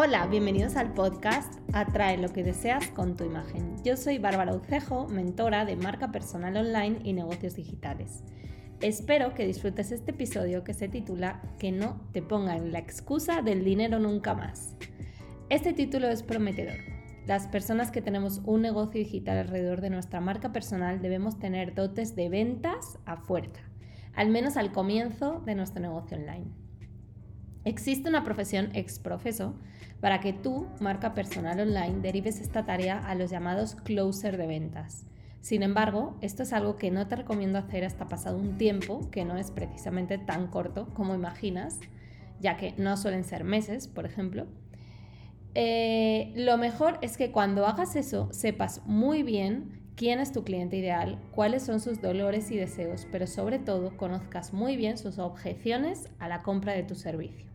Hola, 0.00 0.28
bienvenidos 0.28 0.76
al 0.76 0.92
podcast 0.94 1.52
Atrae 1.72 2.18
lo 2.18 2.32
que 2.32 2.44
deseas 2.44 2.86
con 2.90 3.16
tu 3.16 3.24
imagen. 3.24 3.82
Yo 3.82 3.96
soy 3.96 4.18
Bárbara 4.18 4.54
Ucejo, 4.54 5.08
mentora 5.08 5.64
de 5.64 5.74
marca 5.74 6.12
personal 6.12 6.56
online 6.56 7.00
y 7.02 7.14
negocios 7.14 7.56
digitales. 7.56 8.22
Espero 8.80 9.34
que 9.34 9.44
disfrutes 9.44 9.90
este 9.90 10.12
episodio 10.12 10.62
que 10.62 10.72
se 10.72 10.88
titula 10.88 11.42
Que 11.58 11.72
no 11.72 12.00
te 12.12 12.22
pongan 12.22 12.70
la 12.70 12.78
excusa 12.78 13.42
del 13.42 13.64
dinero 13.64 13.98
nunca 13.98 14.34
más. 14.34 14.76
Este 15.48 15.72
título 15.72 16.06
es 16.06 16.22
prometedor. 16.22 16.78
Las 17.26 17.48
personas 17.48 17.90
que 17.90 18.00
tenemos 18.00 18.40
un 18.44 18.62
negocio 18.62 19.00
digital 19.00 19.38
alrededor 19.38 19.80
de 19.80 19.90
nuestra 19.90 20.20
marca 20.20 20.52
personal 20.52 21.02
debemos 21.02 21.40
tener 21.40 21.74
dotes 21.74 22.14
de 22.14 22.28
ventas 22.28 23.00
a 23.04 23.16
fuerza, 23.16 23.62
al 24.14 24.28
menos 24.28 24.56
al 24.56 24.70
comienzo 24.70 25.42
de 25.44 25.56
nuestro 25.56 25.82
negocio 25.82 26.16
online. 26.16 26.67
Existe 27.64 28.08
una 28.08 28.24
profesión 28.24 28.70
exprofeso 28.74 29.54
para 30.00 30.20
que 30.20 30.32
tú, 30.32 30.66
marca 30.80 31.14
personal 31.14 31.60
online, 31.60 32.00
derives 32.00 32.40
esta 32.40 32.64
tarea 32.64 32.98
a 32.98 33.14
los 33.14 33.30
llamados 33.30 33.74
closer 33.74 34.36
de 34.36 34.46
ventas. 34.46 35.06
Sin 35.40 35.62
embargo, 35.62 36.16
esto 36.20 36.42
es 36.42 36.52
algo 36.52 36.76
que 36.76 36.90
no 36.90 37.06
te 37.08 37.16
recomiendo 37.16 37.58
hacer 37.58 37.84
hasta 37.84 38.08
pasado 38.08 38.38
un 38.38 38.58
tiempo, 38.58 39.10
que 39.10 39.24
no 39.24 39.36
es 39.36 39.50
precisamente 39.50 40.18
tan 40.18 40.48
corto 40.48 40.88
como 40.94 41.14
imaginas, 41.14 41.78
ya 42.40 42.56
que 42.56 42.74
no 42.76 42.96
suelen 42.96 43.24
ser 43.24 43.44
meses, 43.44 43.88
por 43.88 44.04
ejemplo. 44.06 44.46
Eh, 45.54 46.32
lo 46.36 46.56
mejor 46.58 46.98
es 47.02 47.16
que 47.16 47.32
cuando 47.32 47.66
hagas 47.66 47.96
eso 47.96 48.28
sepas 48.32 48.82
muy 48.86 49.22
bien 49.22 49.80
quién 49.98 50.20
es 50.20 50.30
tu 50.30 50.44
cliente 50.44 50.76
ideal, 50.76 51.18
cuáles 51.32 51.64
son 51.64 51.80
sus 51.80 52.00
dolores 52.00 52.52
y 52.52 52.56
deseos, 52.56 53.08
pero 53.10 53.26
sobre 53.26 53.58
todo 53.58 53.96
conozcas 53.96 54.52
muy 54.52 54.76
bien 54.76 54.96
sus 54.96 55.18
objeciones 55.18 56.08
a 56.20 56.28
la 56.28 56.44
compra 56.44 56.72
de 56.72 56.84
tu 56.84 56.94
servicio. 56.94 57.48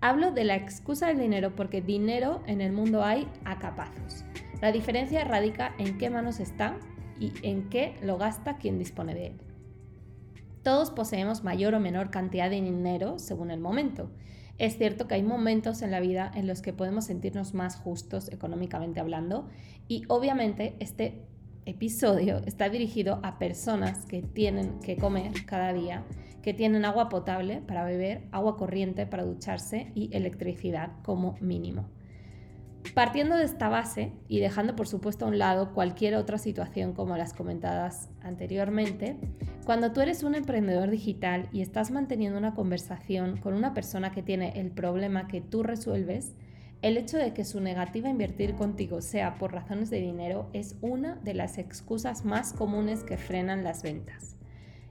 Hablo 0.00 0.32
de 0.32 0.44
la 0.44 0.56
excusa 0.56 1.08
del 1.08 1.20
dinero 1.20 1.54
porque 1.54 1.82
dinero 1.82 2.42
en 2.46 2.62
el 2.62 2.72
mundo 2.72 3.04
hay 3.04 3.28
a 3.44 3.58
capazos. 3.58 4.24
La 4.62 4.72
diferencia 4.72 5.24
radica 5.24 5.74
en 5.78 5.98
qué 5.98 6.08
manos 6.08 6.40
está 6.40 6.78
y 7.20 7.34
en 7.42 7.68
qué 7.68 7.98
lo 8.02 8.16
gasta 8.16 8.56
quien 8.56 8.78
dispone 8.78 9.14
de 9.14 9.26
él. 9.26 9.40
Todos 10.62 10.90
poseemos 10.90 11.44
mayor 11.44 11.74
o 11.74 11.80
menor 11.80 12.10
cantidad 12.10 12.48
de 12.48 12.62
dinero 12.62 13.18
según 13.18 13.50
el 13.50 13.60
momento. 13.60 14.10
Es 14.56 14.78
cierto 14.78 15.06
que 15.06 15.16
hay 15.16 15.22
momentos 15.22 15.82
en 15.82 15.90
la 15.90 16.00
vida 16.00 16.32
en 16.34 16.46
los 16.46 16.62
que 16.62 16.72
podemos 16.72 17.04
sentirnos 17.04 17.52
más 17.52 17.76
justos 17.76 18.30
económicamente 18.30 19.00
hablando 19.00 19.50
y 19.86 20.04
obviamente 20.08 20.76
este 20.78 21.26
episodio 21.64 22.42
está 22.46 22.68
dirigido 22.68 23.20
a 23.22 23.38
personas 23.38 24.04
que 24.06 24.22
tienen 24.22 24.80
que 24.80 24.96
comer 24.96 25.32
cada 25.46 25.72
día, 25.72 26.04
que 26.42 26.54
tienen 26.54 26.84
agua 26.84 27.08
potable 27.08 27.62
para 27.66 27.84
beber, 27.84 28.22
agua 28.32 28.56
corriente 28.56 29.06
para 29.06 29.24
ducharse 29.24 29.92
y 29.94 30.10
electricidad 30.16 30.90
como 31.02 31.36
mínimo. 31.40 31.88
Partiendo 32.94 33.36
de 33.36 33.44
esta 33.44 33.68
base 33.68 34.12
y 34.28 34.40
dejando 34.40 34.74
por 34.74 34.88
supuesto 34.88 35.24
a 35.24 35.28
un 35.28 35.38
lado 35.38 35.72
cualquier 35.72 36.16
otra 36.16 36.36
situación 36.36 36.92
como 36.92 37.16
las 37.16 37.32
comentadas 37.32 38.10
anteriormente, 38.20 39.16
cuando 39.64 39.92
tú 39.92 40.00
eres 40.00 40.24
un 40.24 40.34
emprendedor 40.34 40.90
digital 40.90 41.48
y 41.52 41.62
estás 41.62 41.92
manteniendo 41.92 42.38
una 42.38 42.54
conversación 42.54 43.36
con 43.36 43.54
una 43.54 43.72
persona 43.72 44.10
que 44.10 44.22
tiene 44.22 44.60
el 44.60 44.72
problema 44.72 45.28
que 45.28 45.40
tú 45.40 45.62
resuelves, 45.62 46.34
el 46.82 46.96
hecho 46.96 47.16
de 47.16 47.32
que 47.32 47.44
su 47.44 47.60
negativa 47.60 48.08
a 48.08 48.10
invertir 48.10 48.56
contigo 48.56 49.00
sea 49.00 49.36
por 49.36 49.52
razones 49.52 49.88
de 49.88 50.00
dinero 50.00 50.50
es 50.52 50.74
una 50.80 51.14
de 51.14 51.32
las 51.32 51.58
excusas 51.58 52.24
más 52.24 52.52
comunes 52.52 53.04
que 53.04 53.16
frenan 53.16 53.62
las 53.62 53.84
ventas. 53.84 54.36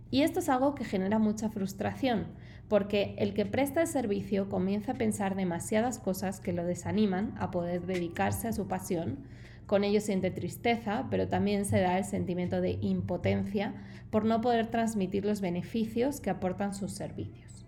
Y 0.10 0.24
esto 0.24 0.40
es 0.40 0.48
algo 0.48 0.74
que 0.74 0.86
genera 0.86 1.20
mucha 1.20 1.50
frustración, 1.50 2.28
porque 2.70 3.16
el 3.18 3.34
que 3.34 3.46
presta 3.46 3.82
el 3.82 3.88
servicio 3.88 4.48
comienza 4.48 4.94
a 4.94 4.98
pensar 4.98 5.36
demasiadas 5.36 6.00
cosas 6.00 6.40
que 6.40 6.54
lo 6.54 6.64
desaniman 6.64 7.36
a 7.38 7.52
poder 7.52 7.86
dedicarse 7.86 8.48
a 8.48 8.54
su 8.54 8.68
pasión. 8.68 9.20
Con 9.66 9.84
ello 9.84 10.00
siente 10.00 10.32
tristeza, 10.32 11.08
pero 11.10 11.28
también 11.28 11.66
se 11.66 11.82
da 11.82 11.98
el 11.98 12.06
sentimiento 12.06 12.62
de 12.62 12.78
impotencia 12.82 13.74
por 14.10 14.24
no 14.24 14.40
poder 14.40 14.68
transmitir 14.68 15.26
los 15.26 15.42
beneficios 15.42 16.22
que 16.22 16.30
aportan 16.30 16.74
sus 16.74 16.94
servicios. 16.94 17.66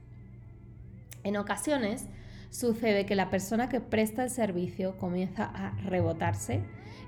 En 1.24 1.36
ocasiones, 1.38 2.08
sucede 2.54 3.08
que 3.08 3.16
la 3.16 3.32
persona 3.32 3.68
que 3.68 3.82
presta 3.82 4.24
el 4.24 4.30
servicio 4.30 4.96
comienza 4.98 5.44
a 5.44 5.76
rebotarse 5.86 6.62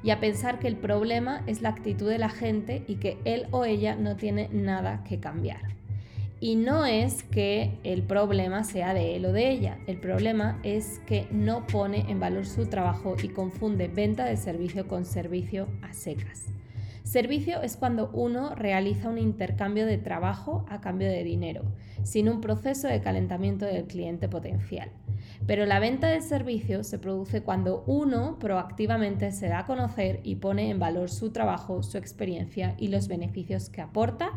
y 0.03 0.09
a 0.09 0.19
pensar 0.19 0.57
que 0.59 0.67
el 0.67 0.75
problema 0.75 1.43
es 1.45 1.61
la 1.61 1.69
actitud 1.69 2.09
de 2.09 2.17
la 2.17 2.29
gente 2.29 2.83
y 2.87 2.95
que 2.95 3.19
él 3.25 3.45
o 3.51 3.63
ella 3.63 3.95
no 3.95 4.15
tiene 4.15 4.49
nada 4.51 5.03
que 5.03 5.19
cambiar. 5.19 5.61
Y 6.39 6.55
no 6.55 6.85
es 6.85 7.23
que 7.23 7.77
el 7.83 8.03
problema 8.03 8.63
sea 8.63 8.93
de 8.93 9.15
él 9.15 9.25
o 9.25 9.31
de 9.31 9.49
ella, 9.49 9.77
el 9.87 9.97
problema 9.99 10.59
es 10.63 10.99
que 11.05 11.27
no 11.31 11.65
pone 11.67 12.09
en 12.09 12.19
valor 12.19 12.45
su 12.45 12.65
trabajo 12.65 13.15
y 13.21 13.29
confunde 13.29 13.87
venta 13.87 14.25
de 14.25 14.37
servicio 14.37 14.87
con 14.87 15.05
servicio 15.05 15.67
a 15.83 15.93
secas. 15.93 16.45
Servicio 17.03 17.61
es 17.61 17.77
cuando 17.77 18.09
uno 18.13 18.55
realiza 18.55 19.09
un 19.09 19.19
intercambio 19.19 19.85
de 19.85 19.99
trabajo 19.99 20.65
a 20.69 20.81
cambio 20.81 21.07
de 21.07 21.23
dinero, 21.23 21.63
sin 22.03 22.29
un 22.29 22.41
proceso 22.41 22.87
de 22.87 22.99
calentamiento 22.99 23.65
del 23.65 23.85
cliente 23.85 24.27
potencial. 24.27 24.89
Pero 25.47 25.67
la 25.67 25.79
venta 25.79 26.07
del 26.07 26.23
servicio 26.23 26.83
se 26.83 26.97
produce 26.97 27.43
cuando 27.43 27.83
uno 27.85 28.39
proactivamente 28.39 29.31
se 29.31 29.47
da 29.47 29.59
a 29.59 29.65
conocer 29.65 30.19
y 30.23 30.35
pone 30.35 30.69
en 30.71 30.79
valor 30.79 31.11
su 31.11 31.31
trabajo, 31.31 31.83
su 31.83 31.97
experiencia 31.97 32.73
y 32.79 32.87
los 32.87 33.07
beneficios 33.07 33.69
que 33.69 33.81
aporta, 33.81 34.31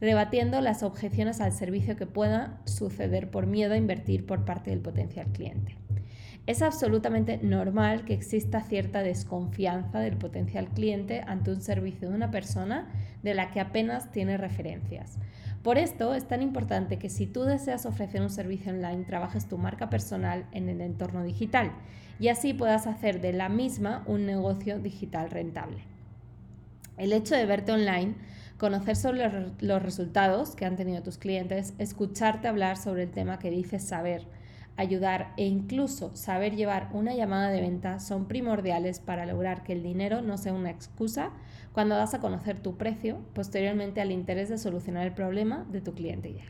rebatiendo 0.00 0.60
las 0.62 0.82
objeciones 0.82 1.40
al 1.40 1.52
servicio 1.52 1.96
que 1.96 2.06
pueda 2.06 2.60
suceder 2.64 3.30
por 3.30 3.46
miedo 3.46 3.74
a 3.74 3.76
invertir 3.76 4.24
por 4.24 4.46
parte 4.46 4.70
del 4.70 4.80
potencial 4.80 5.26
cliente. 5.32 5.76
Es 6.46 6.60
absolutamente 6.60 7.38
normal 7.42 8.04
que 8.04 8.12
exista 8.12 8.60
cierta 8.60 9.02
desconfianza 9.02 10.00
del 10.00 10.16
potencial 10.16 10.68
cliente 10.68 11.22
ante 11.26 11.50
un 11.50 11.62
servicio 11.62 12.10
de 12.10 12.14
una 12.14 12.30
persona 12.30 12.86
de 13.22 13.32
la 13.32 13.50
que 13.50 13.60
apenas 13.60 14.12
tiene 14.12 14.36
referencias. 14.36 15.18
Por 15.64 15.78
esto 15.78 16.12
es 16.12 16.28
tan 16.28 16.42
importante 16.42 16.98
que 16.98 17.08
si 17.08 17.26
tú 17.26 17.44
deseas 17.44 17.86
ofrecer 17.86 18.20
un 18.20 18.28
servicio 18.28 18.70
online, 18.70 19.06
trabajes 19.06 19.48
tu 19.48 19.56
marca 19.56 19.88
personal 19.88 20.44
en 20.52 20.68
el 20.68 20.82
entorno 20.82 21.24
digital 21.24 21.72
y 22.20 22.28
así 22.28 22.52
puedas 22.52 22.86
hacer 22.86 23.22
de 23.22 23.32
la 23.32 23.48
misma 23.48 24.04
un 24.06 24.26
negocio 24.26 24.78
digital 24.78 25.30
rentable. 25.30 25.78
El 26.98 27.14
hecho 27.14 27.34
de 27.34 27.46
verte 27.46 27.72
online, 27.72 28.14
conocer 28.58 28.94
sobre 28.94 29.52
los 29.58 29.82
resultados 29.82 30.54
que 30.54 30.66
han 30.66 30.76
tenido 30.76 31.02
tus 31.02 31.16
clientes, 31.16 31.72
escucharte 31.78 32.46
hablar 32.46 32.76
sobre 32.76 33.04
el 33.04 33.10
tema 33.10 33.38
que 33.38 33.50
dices 33.50 33.82
saber, 33.82 34.26
ayudar 34.76 35.32
e 35.36 35.46
incluso 35.46 36.14
saber 36.16 36.56
llevar 36.56 36.88
una 36.92 37.14
llamada 37.14 37.50
de 37.50 37.60
venta 37.60 38.00
son 38.00 38.26
primordiales 38.26 38.98
para 38.98 39.26
lograr 39.26 39.62
que 39.62 39.72
el 39.72 39.82
dinero 39.82 40.20
no 40.20 40.36
sea 40.36 40.52
una 40.52 40.70
excusa 40.70 41.30
cuando 41.72 41.94
das 41.94 42.14
a 42.14 42.20
conocer 42.20 42.60
tu 42.60 42.76
precio 42.76 43.18
posteriormente 43.34 44.00
al 44.00 44.10
interés 44.10 44.48
de 44.48 44.58
solucionar 44.58 45.06
el 45.06 45.12
problema 45.12 45.64
de 45.70 45.80
tu 45.80 45.94
cliente 45.94 46.30
ideal. 46.30 46.48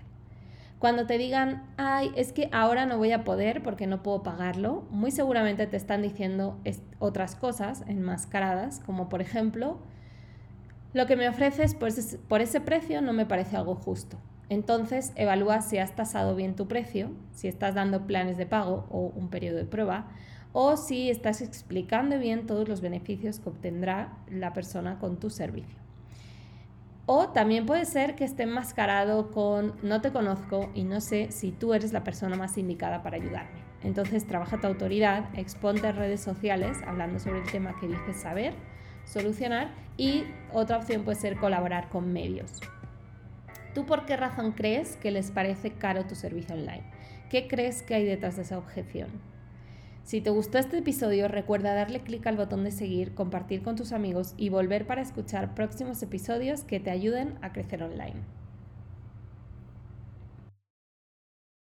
Cuando 0.78 1.06
te 1.06 1.16
digan, 1.18 1.64
ay, 1.76 2.12
es 2.14 2.32
que 2.32 2.48
ahora 2.52 2.84
no 2.84 2.98
voy 2.98 3.12
a 3.12 3.24
poder 3.24 3.62
porque 3.62 3.86
no 3.86 4.02
puedo 4.02 4.22
pagarlo, 4.22 4.86
muy 4.90 5.10
seguramente 5.10 5.66
te 5.66 5.76
están 5.76 6.02
diciendo 6.02 6.58
otras 6.98 7.36
cosas 7.36 7.84
enmascaradas, 7.86 8.80
como 8.80 9.08
por 9.08 9.22
ejemplo, 9.22 9.78
lo 10.92 11.06
que 11.06 11.16
me 11.16 11.28
ofreces 11.28 11.74
por 11.74 12.40
ese 12.40 12.60
precio 12.60 13.00
no 13.00 13.12
me 13.12 13.24
parece 13.24 13.56
algo 13.56 13.74
justo 13.74 14.18
entonces, 14.54 15.12
evalúa 15.16 15.60
si 15.60 15.78
has 15.78 15.94
tasado 15.94 16.34
bien 16.34 16.56
tu 16.56 16.66
precio, 16.66 17.10
si 17.32 17.48
estás 17.48 17.74
dando 17.74 18.06
planes 18.06 18.36
de 18.38 18.46
pago 18.46 18.86
o 18.90 19.12
un 19.14 19.28
periodo 19.28 19.58
de 19.58 19.64
prueba, 19.64 20.06
o 20.52 20.76
si 20.76 21.10
estás 21.10 21.42
explicando 21.42 22.18
bien 22.18 22.46
todos 22.46 22.68
los 22.68 22.80
beneficios 22.80 23.40
que 23.40 23.48
obtendrá 23.48 24.16
la 24.30 24.52
persona 24.52 24.98
con 24.98 25.18
tu 25.18 25.28
servicio. 25.28 25.78
O 27.06 27.28
también 27.28 27.66
puede 27.66 27.84
ser 27.84 28.14
que 28.14 28.24
esté 28.24 28.44
enmascarado 28.44 29.30
con 29.30 29.74
no 29.82 30.00
te 30.00 30.10
conozco 30.10 30.70
y 30.74 30.84
no 30.84 31.02
sé 31.02 31.30
si 31.32 31.50
tú 31.50 31.74
eres 31.74 31.92
la 31.92 32.02
persona 32.02 32.36
más 32.36 32.56
indicada 32.56 33.02
para 33.02 33.16
ayudarme. 33.16 33.60
Entonces 33.82 34.26
trabaja 34.26 34.58
tu 34.58 34.66
autoridad, 34.66 35.28
exponte 35.34 35.86
en 35.88 35.96
redes 35.96 36.20
sociales 36.20 36.78
hablando 36.86 37.18
sobre 37.18 37.40
el 37.40 37.50
tema 37.50 37.78
que 37.78 37.88
dices 37.88 38.16
saber, 38.22 38.54
solucionar 39.04 39.68
y 39.98 40.24
otra 40.52 40.78
opción 40.78 41.04
puede 41.04 41.20
ser 41.20 41.36
colaborar 41.36 41.90
con 41.90 42.10
medios. 42.10 42.60
¿Tú 43.74 43.86
por 43.86 44.06
qué 44.06 44.16
razón 44.16 44.52
crees 44.52 44.96
que 44.96 45.10
les 45.10 45.32
parece 45.32 45.72
caro 45.72 46.06
tu 46.06 46.14
servicio 46.14 46.54
online? 46.54 46.84
¿Qué 47.28 47.48
crees 47.48 47.82
que 47.82 47.94
hay 47.96 48.04
detrás 48.04 48.36
de 48.36 48.42
esa 48.42 48.56
objeción? 48.56 49.08
Si 50.04 50.20
te 50.20 50.30
gustó 50.30 50.58
este 50.58 50.78
episodio, 50.78 51.26
recuerda 51.26 51.74
darle 51.74 52.00
clic 52.00 52.24
al 52.28 52.36
botón 52.36 52.62
de 52.62 52.70
seguir, 52.70 53.14
compartir 53.14 53.62
con 53.62 53.74
tus 53.74 53.92
amigos 53.92 54.34
y 54.36 54.48
volver 54.48 54.86
para 54.86 55.02
escuchar 55.02 55.54
próximos 55.54 56.00
episodios 56.02 56.62
que 56.62 56.78
te 56.78 56.90
ayuden 56.90 57.36
a 57.42 57.52
crecer 57.52 57.82
online. 57.82 58.43